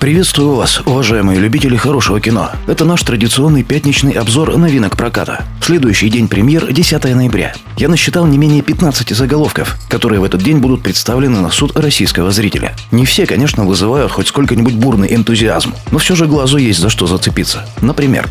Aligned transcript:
Приветствую 0.00 0.54
вас, 0.54 0.80
уважаемые 0.86 1.38
любители 1.38 1.76
хорошего 1.76 2.22
кино. 2.22 2.52
Это 2.66 2.86
наш 2.86 3.02
традиционный 3.02 3.62
пятничный 3.62 4.12
обзор 4.12 4.56
новинок 4.56 4.96
проката. 4.96 5.44
Следующий 5.60 6.08
день 6.08 6.26
премьер– 6.26 6.72
10 6.72 7.04
ноября. 7.14 7.52
Я 7.76 7.90
насчитал 7.90 8.26
не 8.26 8.38
менее 8.38 8.62
15 8.62 9.10
заголовков, 9.10 9.76
которые 9.90 10.20
в 10.20 10.24
этот 10.24 10.42
день 10.42 10.56
будут 10.56 10.82
представлены 10.82 11.40
на 11.40 11.50
суд 11.50 11.76
российского 11.76 12.30
зрителя. 12.30 12.74
Не 12.90 13.04
все, 13.04 13.26
конечно, 13.26 13.66
вызывают 13.66 14.10
хоть 14.10 14.28
сколько-нибудь 14.28 14.74
бурный 14.76 15.14
энтузиазм, 15.14 15.74
но 15.90 15.98
все 15.98 16.14
же 16.14 16.24
глазу 16.24 16.56
есть 16.56 16.80
за 16.80 16.88
что 16.88 17.06
зацепиться. 17.06 17.66
Например, 17.82 18.26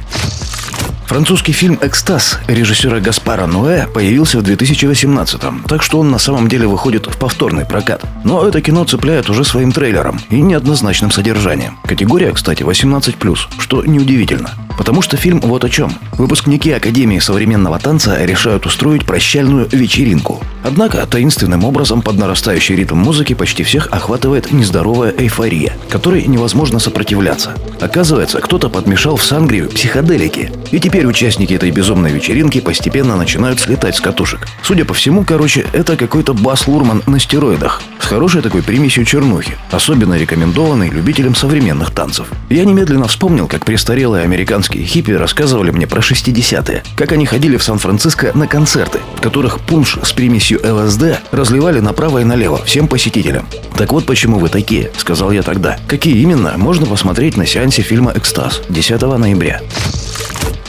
Французский 1.10 1.54
фильм 1.54 1.80
«Экстаз» 1.82 2.38
режиссера 2.46 3.00
Гаспара 3.00 3.48
Ноэ 3.48 3.88
появился 3.88 4.38
в 4.38 4.44
2018-м, 4.44 5.64
так 5.68 5.82
что 5.82 5.98
он 5.98 6.12
на 6.12 6.20
самом 6.20 6.48
деле 6.48 6.68
выходит 6.68 7.08
в 7.08 7.18
повторный 7.18 7.66
прокат. 7.66 8.06
Но 8.24 8.48
это 8.48 8.62
кино 8.62 8.86
цепляет 8.86 9.28
уже 9.28 9.44
своим 9.44 9.72
трейлером 9.72 10.22
и 10.30 10.40
неоднозначным 10.40 11.10
содержанием. 11.10 11.80
Категория, 11.84 12.32
кстати, 12.32 12.62
18+, 12.62 13.38
что 13.58 13.84
неудивительно. 13.84 14.52
Потому 14.80 15.02
что 15.02 15.18
фильм 15.18 15.42
вот 15.42 15.66
о 15.66 15.70
чем. 15.70 15.92
Выпускники 16.14 16.72
Академии 16.72 17.20
современного 17.20 17.80
танца 17.80 18.24
решают 18.24 18.66
устроить 18.66 19.06
прощальную 19.06 19.68
вечеринку. 19.70 20.42
Однако 20.64 21.06
таинственным 21.06 21.66
образом 21.66 22.02
под 22.02 22.18
нарастающий 22.18 22.78
ритм 22.78 22.96
музыки 22.96 23.34
почти 23.34 23.64
всех 23.64 23.90
охватывает 23.92 24.54
нездоровая 24.54 25.14
эйфория, 25.18 25.74
которой 25.90 26.26
невозможно 26.26 26.80
сопротивляться. 26.80 27.56
Оказывается, 27.82 28.40
кто-то 28.40 28.70
подмешал 28.70 29.18
в 29.18 29.24
сангрию 29.24 29.70
психоделики, 29.70 30.50
и 30.72 30.80
теперь 30.80 31.06
участники 31.06 31.54
этой 31.54 31.72
безумной 31.72 32.12
вечеринки 32.12 32.62
постепенно 32.62 33.18
начинают 33.18 33.60
слетать 33.60 33.98
с 33.98 34.00
катушек. 34.02 34.48
Судя 34.64 34.86
по 34.86 34.94
всему, 34.94 35.26
короче, 35.26 35.66
это 35.74 35.98
какой-то 35.98 36.34
Бас 36.34 36.68
Лурман 36.68 37.04
на 37.06 37.20
стероидах, 37.20 37.82
с 38.00 38.06
хорошей 38.06 38.42
такой 38.42 38.64
примесью 38.64 39.04
чернухи, 39.04 39.58
особенно 39.72 40.18
рекомендованный 40.18 40.90
любителям 40.90 41.36
современных 41.36 41.92
танцев. 41.92 42.30
Я 42.50 42.64
немедленно 42.64 43.08
вспомнил, 43.08 43.48
как 43.48 43.66
престарелые 43.66 44.24
американские 44.24 44.69
хиппи 44.78 45.12
рассказывали 45.12 45.72
мне 45.72 45.88
про 45.88 46.02
60-е, 46.02 46.84
как 46.96 47.12
они 47.12 47.26
ходили 47.26 47.58
в 47.58 47.64
Сан-Франциско 47.64 48.32
на 48.36 48.48
концерты, 48.48 49.00
в 49.18 49.22
которых 49.22 49.60
пунш 49.60 49.98
с 50.02 50.12
примесью 50.12 50.60
ЛСД 50.64 51.20
разливали 51.32 51.80
направо 51.80 52.20
и 52.20 52.24
налево 52.24 52.64
всем 52.64 52.88
посетителям. 52.88 53.48
Так 53.78 53.92
вот 53.92 54.06
почему 54.06 54.40
вы 54.40 54.50
такие, 54.50 54.92
сказал 54.98 55.32
я 55.32 55.44
тогда. 55.44 55.78
Какие 55.88 56.18
именно, 56.18 56.54
можно 56.58 56.86
посмотреть 56.86 57.38
на 57.38 57.46
сеансе 57.46 57.82
фильма 57.82 58.12
«Экстаз» 58.16 58.62
10 58.70 59.02
ноября. 59.02 59.62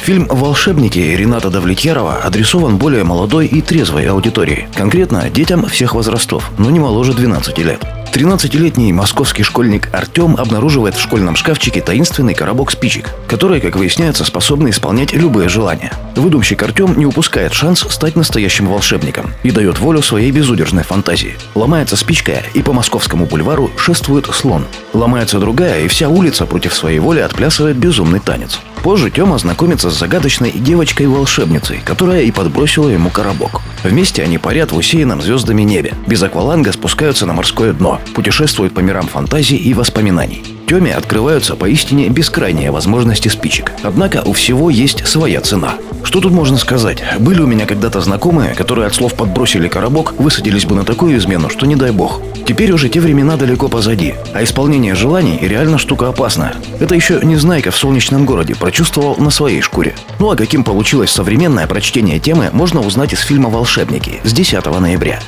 Фильм 0.02 0.26
«Волшебники» 0.30 0.98
Рената 0.98 1.50
Давлетьярова 1.50 2.22
адресован 2.24 2.78
более 2.78 3.04
молодой 3.04 3.46
и 3.46 3.60
трезвой 3.60 4.06
аудитории, 4.06 4.66
конкретно 4.74 5.28
детям 5.28 5.66
всех 5.66 5.94
возрастов, 5.94 6.50
но 6.56 6.70
не 6.70 6.80
моложе 6.80 7.12
12 7.12 7.58
лет. 7.58 7.84
13-летний 8.12 8.92
московский 8.94 9.42
школьник 9.42 9.94
Артем 9.94 10.36
обнаруживает 10.36 10.94
в 10.94 11.00
школьном 11.00 11.36
шкафчике 11.36 11.82
таинственный 11.82 12.34
коробок 12.34 12.72
спичек, 12.72 13.10
которые, 13.28 13.60
как 13.60 13.76
выясняется, 13.76 14.24
способны 14.24 14.70
исполнять 14.70 15.12
любые 15.12 15.48
желания. 15.48 15.92
Выдумщик 16.16 16.62
Артем 16.62 16.98
не 16.98 17.06
упускает 17.06 17.52
шанс 17.52 17.86
стать 17.88 18.16
настоящим 18.16 18.68
волшебником 18.68 19.32
и 19.42 19.50
дает 19.50 19.78
волю 19.78 20.02
своей 20.02 20.32
безудержной 20.32 20.82
фантазии. 20.82 21.36
Ломается 21.54 21.96
спичка, 21.96 22.42
и 22.54 22.62
по 22.62 22.72
московскому 22.72 23.26
бульвару 23.26 23.70
шествует 23.76 24.26
слон. 24.26 24.64
Ломается 25.00 25.38
другая, 25.38 25.84
и 25.84 25.88
вся 25.88 26.10
улица 26.10 26.44
против 26.44 26.74
своей 26.74 26.98
воли 26.98 27.20
отплясывает 27.20 27.78
безумный 27.78 28.20
танец. 28.20 28.60
Позже 28.82 29.10
Тёма 29.10 29.38
знакомится 29.38 29.88
с 29.88 29.98
загадочной 29.98 30.50
девочкой-волшебницей, 30.50 31.80
которая 31.82 32.20
и 32.24 32.30
подбросила 32.30 32.90
ему 32.90 33.08
коробок. 33.08 33.62
Вместе 33.82 34.22
они 34.22 34.36
парят 34.36 34.72
в 34.72 34.76
усеянном 34.76 35.22
звездами 35.22 35.62
небе. 35.62 35.94
Без 36.06 36.22
акваланга 36.22 36.70
спускаются 36.72 37.24
на 37.24 37.32
морское 37.32 37.72
дно, 37.72 37.98
путешествуют 38.14 38.74
по 38.74 38.80
мирам 38.80 39.08
фантазий 39.08 39.56
и 39.56 39.72
воспоминаний. 39.72 40.59
Тёме 40.70 40.94
открываются 40.94 41.56
поистине 41.56 42.08
бескрайние 42.10 42.70
возможности 42.70 43.26
спичек. 43.26 43.72
Однако 43.82 44.22
у 44.24 44.32
всего 44.32 44.70
есть 44.70 45.04
своя 45.04 45.40
цена. 45.40 45.74
Что 46.04 46.20
тут 46.20 46.32
можно 46.32 46.58
сказать? 46.58 47.02
Были 47.18 47.40
у 47.40 47.46
меня 47.48 47.66
когда-то 47.66 48.00
знакомые, 48.00 48.54
которые 48.54 48.86
от 48.86 48.94
слов 48.94 49.14
подбросили 49.14 49.66
коробок, 49.66 50.14
высадились 50.16 50.66
бы 50.66 50.76
на 50.76 50.84
такую 50.84 51.18
измену, 51.18 51.50
что 51.50 51.66
не 51.66 51.74
дай 51.74 51.90
бог. 51.90 52.22
Теперь 52.46 52.70
уже 52.70 52.88
те 52.88 53.00
времена 53.00 53.36
далеко 53.36 53.66
позади, 53.66 54.14
а 54.32 54.44
исполнение 54.44 54.94
желаний 54.94 55.40
реально 55.42 55.76
штука 55.76 56.08
опасная. 56.08 56.54
Это 56.78 56.94
еще 56.94 57.18
Незнайка 57.20 57.72
в 57.72 57.76
солнечном 57.76 58.24
городе 58.24 58.54
прочувствовал 58.54 59.16
на 59.16 59.30
своей 59.30 59.62
шкуре. 59.62 59.96
Ну 60.20 60.30
а 60.30 60.36
каким 60.36 60.62
получилось 60.62 61.10
современное 61.10 61.66
прочтение 61.66 62.20
темы, 62.20 62.50
можно 62.52 62.80
узнать 62.80 63.12
из 63.12 63.20
фильма 63.20 63.50
«Волшебники» 63.50 64.20
с 64.22 64.32
10 64.32 64.64
ноября. 64.66 65.18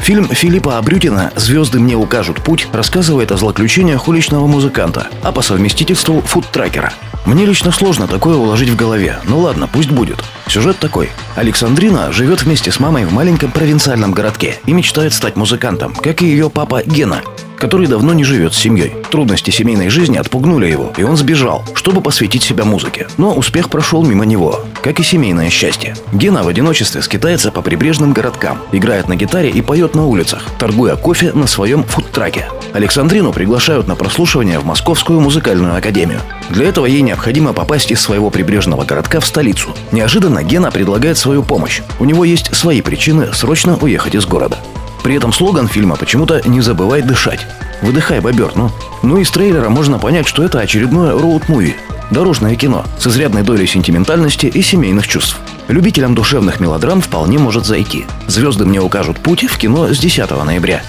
Фильм 0.00 0.28
Филиппа 0.28 0.78
Абрютина 0.78 1.30
«Звезды 1.36 1.78
мне 1.78 1.94
укажут 1.94 2.42
путь» 2.42 2.66
рассказывает 2.72 3.30
о 3.32 3.36
злоключениях 3.36 4.08
уличного 4.08 4.46
музыканта, 4.46 5.08
а 5.22 5.30
по 5.30 5.42
совместительству 5.42 6.22
фудтракера. 6.22 6.92
Мне 7.26 7.44
лично 7.44 7.70
сложно 7.70 8.06
такое 8.06 8.36
уложить 8.36 8.70
в 8.70 8.76
голове. 8.76 9.18
Ну 9.24 9.40
ладно, 9.40 9.68
пусть 9.72 9.90
будет. 9.90 10.22
Сюжет 10.48 10.78
такой. 10.78 11.10
Александрина 11.36 12.12
живет 12.12 12.42
вместе 12.42 12.72
с 12.72 12.80
мамой 12.80 13.04
в 13.04 13.12
маленьком 13.12 13.52
провинциальном 13.52 14.12
городке 14.12 14.58
и 14.66 14.72
мечтает 14.72 15.12
стать 15.12 15.36
музыкантом, 15.36 15.94
как 15.94 16.22
и 16.22 16.26
ее 16.26 16.50
папа 16.50 16.82
Гена, 16.84 17.22
который 17.56 17.86
давно 17.86 18.14
не 18.14 18.24
живет 18.24 18.54
с 18.54 18.58
семьей. 18.58 18.94
Трудности 19.10 19.50
семейной 19.50 19.90
жизни 19.90 20.16
отпугнули 20.16 20.66
его, 20.66 20.92
и 20.96 21.02
он 21.02 21.16
сбежал, 21.16 21.64
чтобы 21.74 22.00
посвятить 22.00 22.42
себя 22.42 22.64
музыке. 22.64 23.06
Но 23.18 23.34
успех 23.34 23.68
прошел 23.68 24.02
мимо 24.02 24.24
него, 24.24 24.60
как 24.82 24.98
и 24.98 25.04
семейное 25.04 25.50
счастье. 25.50 25.94
Гена 26.12 26.42
в 26.42 26.48
одиночестве 26.48 27.02
скитается 27.02 27.52
по 27.52 27.60
прибрежным 27.60 28.12
городкам, 28.12 28.58
играет 28.72 29.08
на 29.08 29.14
гитаре 29.14 29.50
и 29.50 29.60
поет 29.60 29.94
на 29.94 30.06
улицах, 30.06 30.42
торгуя 30.58 30.96
кофе 30.96 31.32
на 31.32 31.46
своем 31.46 31.84
фудтраке. 31.84 32.46
Александрину 32.72 33.32
приглашают 33.32 33.86
на 33.86 33.94
прослушивание 33.94 34.58
в 34.58 34.64
Московскую 34.64 35.20
музыкальную 35.20 35.76
академию. 35.76 36.20
Для 36.50 36.66
этого 36.66 36.86
ей 36.86 37.02
необходимо 37.10 37.52
попасть 37.52 37.90
из 37.90 38.00
своего 38.00 38.30
прибрежного 38.30 38.84
городка 38.84 39.18
в 39.18 39.26
столицу. 39.26 39.74
Неожиданно 39.90 40.44
Гена 40.44 40.70
предлагает 40.70 41.18
свою 41.18 41.42
помощь. 41.42 41.82
У 41.98 42.04
него 42.04 42.24
есть 42.24 42.54
свои 42.54 42.82
причины 42.82 43.34
срочно 43.34 43.76
уехать 43.76 44.14
из 44.14 44.26
города. 44.26 44.58
При 45.02 45.16
этом 45.16 45.32
слоган 45.32 45.66
фильма 45.66 45.96
почему-то 45.96 46.40
«Не 46.48 46.60
забывай 46.60 47.02
дышать». 47.02 47.40
Выдыхай, 47.82 48.20
бобер, 48.20 48.52
ну. 48.54 48.70
Ну 49.02 49.16
из 49.16 49.28
трейлера 49.30 49.70
можно 49.70 49.98
понять, 49.98 50.28
что 50.28 50.44
это 50.44 50.60
очередное 50.60 51.14
роуд-муви. 51.14 51.74
Дорожное 52.12 52.54
кино 52.54 52.84
с 53.00 53.08
изрядной 53.08 53.42
долей 53.42 53.66
сентиментальности 53.66 54.46
и 54.46 54.62
семейных 54.62 55.08
чувств. 55.08 55.36
Любителям 55.66 56.14
душевных 56.14 56.60
мелодрам 56.60 57.00
вполне 57.00 57.38
может 57.38 57.66
зайти. 57.66 58.06
Звезды 58.28 58.66
мне 58.66 58.80
укажут 58.80 59.18
путь 59.18 59.44
в 59.50 59.58
кино 59.58 59.92
с 59.92 59.98
10 59.98 60.30
ноября. 60.44 60.82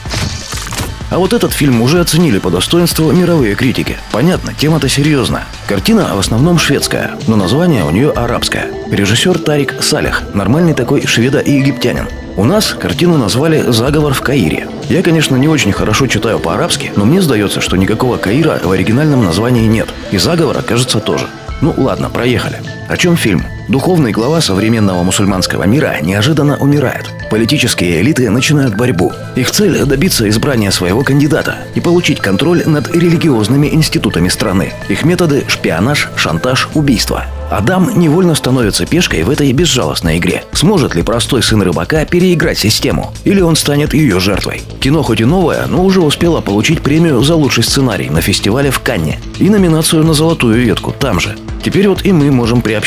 А 1.12 1.20
вот 1.20 1.34
этот 1.34 1.52
фильм 1.52 1.82
уже 1.82 2.00
оценили 2.00 2.40
по 2.40 2.50
достоинству 2.50 3.12
мировые 3.12 3.56
критики. 3.56 3.98
Понятно, 4.14 4.54
тема-то 4.54 4.88
серьезная. 4.88 5.44
Картина 5.68 6.16
в 6.16 6.20
основном 6.20 6.58
шведская, 6.58 7.12
но 7.28 7.36
название 7.36 7.84
у 7.84 7.92
нее 7.92 8.12
арабское. 8.12 8.72
Режиссер 8.90 9.38
Тарик 9.40 9.84
Салях, 9.84 10.24
нормальный 10.34 10.74
такой 10.74 11.06
шведа 11.06 11.40
и 11.40 11.52
египтянин. 11.52 12.08
У 12.38 12.46
нас 12.46 12.74
картину 12.80 13.18
назвали 13.18 13.62
«Заговор 13.72 14.14
в 14.14 14.22
Каире». 14.22 14.70
Я, 14.88 15.04
конечно, 15.04 15.36
не 15.36 15.50
очень 15.50 15.74
хорошо 15.74 16.08
читаю 16.08 16.40
по-арабски, 16.40 16.94
но 16.96 17.04
мне 17.04 17.22
сдается, 17.22 17.60
что 17.60 17.76
никакого 17.76 18.16
Каира 18.16 18.62
в 18.64 18.72
оригинальном 18.72 19.26
названии 19.26 19.68
нет. 19.68 19.90
И 20.12 20.18
заговора, 20.18 20.62
кажется, 20.62 21.02
тоже. 21.02 21.28
Ну 21.60 21.74
ладно, 21.76 22.10
проехали. 22.10 22.62
О 22.92 22.98
чем 22.98 23.16
фильм? 23.16 23.46
Духовный 23.70 24.12
глава 24.12 24.42
современного 24.42 25.02
мусульманского 25.04 25.64
мира 25.64 25.96
неожиданно 26.02 26.58
умирает. 26.58 27.10
Политические 27.30 28.02
элиты 28.02 28.30
начинают 28.30 28.76
борьбу. 28.76 29.14
Их 29.38 29.50
цель– 29.50 29.86
добиться 29.86 30.28
избрания 30.28 30.72
своего 30.72 31.02
кандидата 31.02 31.56
и 31.74 31.80
получить 31.80 32.20
контроль 32.20 32.64
над 32.66 32.94
религиозными 32.94 33.68
институтами 33.68 34.28
страны. 34.28 34.74
Их 34.90 35.06
методы– 35.06 35.46
шпионаж, 35.48 36.10
шантаж, 36.18 36.68
убийство. 36.74 37.24
Адам 37.50 37.98
невольно 37.98 38.36
становится 38.36 38.86
пешкой 38.86 39.24
в 39.24 39.30
этой 39.30 39.54
безжалостной 39.54 40.18
игре. 40.18 40.44
Сможет 40.52 40.94
ли 40.94 41.02
простой 41.02 41.44
сын 41.44 41.62
рыбака 41.62 42.04
переиграть 42.04 42.58
систему? 42.58 43.14
Или 43.24 43.40
он 43.40 43.56
станет 43.56 43.94
ее 43.94 44.20
жертвой? 44.20 44.64
Кино 44.82 45.02
хоть 45.02 45.22
и 45.22 45.26
новое, 45.26 45.66
но 45.68 45.86
уже 45.86 46.02
успело 46.02 46.42
получить 46.42 46.82
премию 46.82 47.22
за 47.22 47.36
лучший 47.36 47.64
сценарий 47.64 48.10
на 48.10 48.20
фестивале 48.20 48.70
в 48.70 48.80
Канне 48.80 49.22
и 49.40 49.50
номинацию 49.50 50.04
на 50.04 50.14
золотую 50.14 50.62
ветку 50.62 50.94
там 50.98 51.22
же. 51.22 51.38
Теперь 51.64 51.88
вот 51.88 52.06
и 52.06 52.12
мы 52.12 52.32
можем 52.32 52.62
приобщиться. 52.62 52.81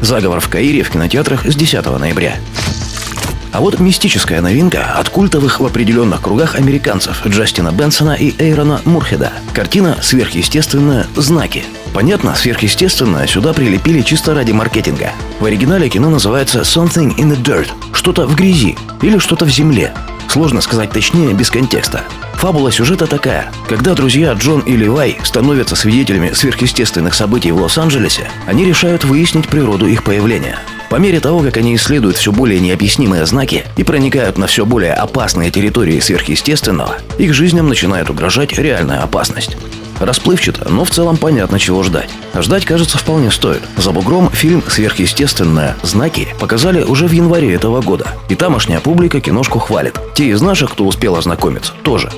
Заговор 0.00 0.40
в 0.40 0.48
Каире 0.48 0.82
в 0.82 0.90
кинотеатрах 0.90 1.46
с 1.46 1.54
10 1.54 1.86
ноября. 1.98 2.36
А 3.52 3.60
вот 3.60 3.80
мистическая 3.80 4.40
новинка 4.40 4.94
от 4.98 5.08
культовых 5.08 5.60
в 5.60 5.64
определенных 5.66 6.20
кругах 6.20 6.54
американцев 6.54 7.26
Джастина 7.26 7.72
Бенсона 7.72 8.12
и 8.12 8.34
Эйрона 8.38 8.80
Мурхеда. 8.84 9.32
Картина 9.54 9.96
«Сверхъестественное. 10.02 11.06
Знаки». 11.16 11.64
Понятно, 11.94 12.34
сверхъестественное 12.34 13.26
сюда 13.26 13.52
прилепили 13.52 14.02
чисто 14.02 14.34
ради 14.34 14.52
маркетинга. 14.52 15.12
В 15.40 15.44
оригинале 15.44 15.88
кино 15.88 16.10
называется 16.10 16.60
«Something 16.60 17.16
in 17.16 17.30
the 17.32 17.42
Dirt»– 17.42 17.68
что-то 17.92 18.26
в 18.26 18.36
грязи 18.36 18.76
или 19.02 19.18
что-то 19.18 19.44
в 19.44 19.50
земле. 19.50 19.94
Сложно 20.28 20.60
сказать 20.60 20.90
точнее 20.90 21.32
без 21.32 21.50
контекста. 21.50 22.02
Фабула 22.38 22.70
сюжета 22.70 23.08
такая. 23.08 23.50
Когда 23.68 23.94
друзья 23.94 24.32
Джон 24.32 24.60
и 24.60 24.76
Левай 24.76 25.18
становятся 25.24 25.74
свидетелями 25.74 26.30
сверхъестественных 26.32 27.14
событий 27.14 27.50
в 27.50 27.60
Лос-Анджелесе, 27.60 28.28
они 28.46 28.64
решают 28.64 29.02
выяснить 29.02 29.48
природу 29.48 29.88
их 29.88 30.04
появления. 30.04 30.56
По 30.88 30.96
мере 30.96 31.18
того, 31.18 31.40
как 31.40 31.56
они 31.56 31.74
исследуют 31.74 32.16
все 32.16 32.30
более 32.30 32.60
необъяснимые 32.60 33.26
знаки 33.26 33.64
и 33.76 33.82
проникают 33.82 34.38
на 34.38 34.46
все 34.46 34.64
более 34.64 34.94
опасные 34.94 35.50
территории 35.50 35.98
сверхъестественного, 35.98 36.98
их 37.18 37.34
жизням 37.34 37.68
начинает 37.68 38.08
угрожать 38.08 38.56
реальная 38.56 39.02
опасность. 39.02 39.56
Расплывчато, 40.00 40.68
но 40.70 40.84
в 40.84 40.90
целом 40.90 41.16
понятно, 41.16 41.58
чего 41.58 41.82
ждать. 41.82 42.10
Ждать, 42.34 42.64
кажется, 42.64 42.98
вполне 42.98 43.30
стоит. 43.30 43.62
За 43.76 43.92
бугром 43.92 44.30
фильм 44.30 44.62
«Сверхъестественное. 44.66 45.76
Знаки» 45.82 46.28
показали 46.38 46.82
уже 46.82 47.06
в 47.06 47.12
январе 47.12 47.54
этого 47.54 47.80
года. 47.80 48.06
И 48.28 48.34
тамошняя 48.34 48.80
публика 48.80 49.20
киношку 49.20 49.58
хвалит. 49.58 49.98
Те 50.14 50.28
из 50.28 50.40
наших, 50.40 50.72
кто 50.72 50.86
успел 50.86 51.16
ознакомиться, 51.16 51.72
тоже. 51.82 52.10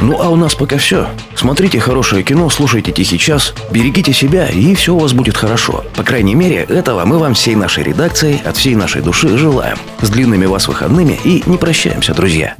Ну 0.00 0.20
а 0.20 0.28
у 0.28 0.36
нас 0.36 0.54
пока 0.54 0.78
все. 0.78 1.08
Смотрите 1.34 1.80
хорошее 1.80 2.22
кино, 2.22 2.48
слушайте 2.50 2.92
«Тихий 2.92 3.18
час», 3.18 3.52
берегите 3.70 4.12
себя, 4.12 4.46
и 4.46 4.74
все 4.74 4.94
у 4.94 4.98
вас 4.98 5.12
будет 5.12 5.36
хорошо. 5.36 5.84
По 5.96 6.04
крайней 6.04 6.34
мере, 6.34 6.62
этого 6.68 7.04
мы 7.04 7.18
вам 7.18 7.34
всей 7.34 7.56
нашей 7.56 7.82
редакцией 7.82 8.40
от 8.44 8.56
всей 8.56 8.74
нашей 8.76 9.02
души 9.02 9.36
желаем. 9.36 9.76
С 10.00 10.08
длинными 10.08 10.46
вас 10.46 10.68
выходными 10.68 11.18
и 11.24 11.42
не 11.46 11.56
прощаемся, 11.56 12.14
друзья. 12.14 12.54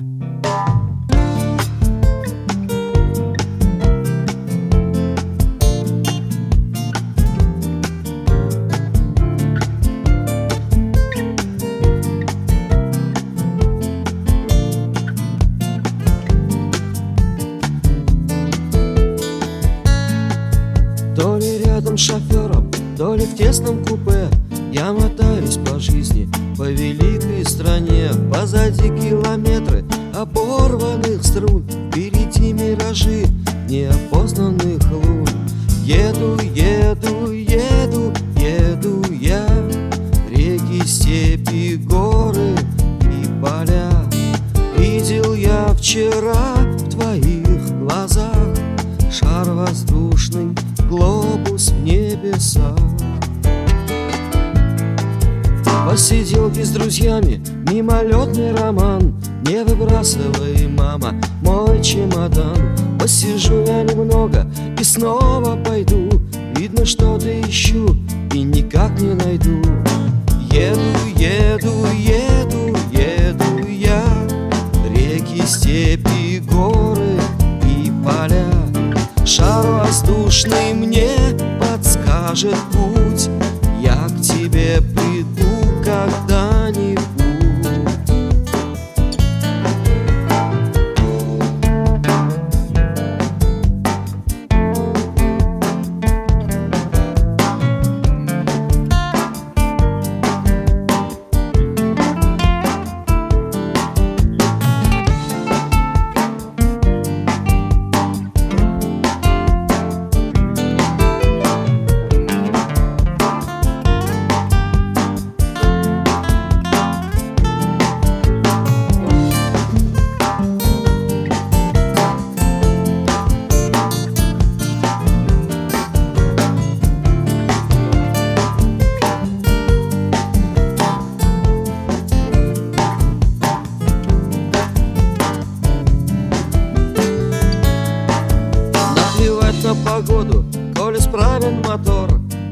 Позади 28.40 28.88
километры 28.90 29.84
оборванных 30.14 31.24
струн 31.24 31.64
Впереди 31.90 32.52
миражи 32.52 33.26
неопознанных 33.68 34.80
лун. 34.92 35.26
Еду, 35.82 36.38
еду, 36.54 37.32
еду, 37.32 38.12
еду 38.36 39.02
я 39.12 39.44
Реки, 40.30 40.86
степи, 40.86 41.74
горы 41.78 42.54
и 43.02 43.26
поля. 43.42 43.90
Видел 44.76 45.34
я 45.34 45.74
вчера 45.76 46.54
в 46.76 46.90
твоих 46.90 47.76
глазах 47.80 48.54
Шар 49.10 49.50
воздушный 49.50 50.54
глобус 50.88 51.70
в 51.70 51.82
небесах 51.82 52.97
Посиделки 55.88 56.62
с 56.62 56.68
друзьями, 56.68 57.40
мимолетный 57.72 58.54
роман. 58.54 59.14
Не 59.46 59.64
выбрасывай, 59.64 60.68
мама, 60.68 61.14
мой 61.42 61.82
чемодан. 61.82 62.76
Посижу 63.00 63.64
я 63.66 63.84
немного 63.84 64.46
и 64.78 64.84
снова 64.84 65.56
пойду. 65.56 66.10
Видно, 66.54 66.84
что-то 66.84 67.40
ищу 67.40 67.96
и 68.34 68.42
никак 68.42 69.00
не 69.00 69.14
найду. 69.14 69.62
Еду, 70.52 70.78
еду, 71.16 71.86
еду, 71.96 72.76
еду 72.92 73.66
я. 73.66 74.04
Реки, 74.94 75.40
степи, 75.46 76.40
горы 76.40 77.18
и 77.64 77.90
поля. 78.04 78.44
Шар 79.24 79.64
воздушный 79.66 80.74
мне 80.74 81.08
подскажет 81.58 82.56
путь 82.72 82.97
jak 85.98 86.26
da 86.26 86.47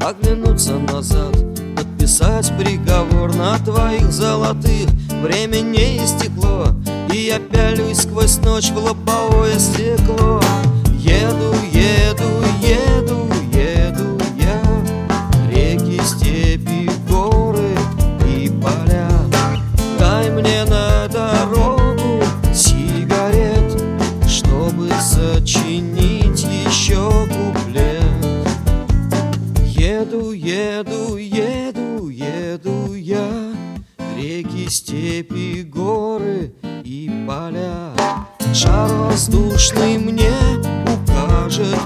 Оглянуться 0.06 0.75
назад, 0.75 1.35
подписать 1.75 2.56
приговор 2.56 3.35
На 3.35 3.58
твоих 3.58 4.12
золотых. 4.12 4.88
Время 5.20 5.62
не 5.62 5.97
истекло 5.97 6.69
И 7.12 7.26
я 7.26 7.41
пялюсь 7.41 8.03
сквозь 8.03 8.37
ночь 8.38 8.70
в 8.70 8.76
лобовое 8.76 9.58
стекло 9.58 10.25
Еду, 30.47 31.17
еду, 31.17 32.09
еду, 32.09 32.95
я. 32.95 33.53
Реки, 34.17 34.69
степи, 34.69 35.65
горы 35.65 36.53
и 36.85 37.11
поля. 37.26 37.93
Шар 38.55 38.88
воздушный 38.93 39.99
мне 39.99 40.31
укажет 40.85 41.86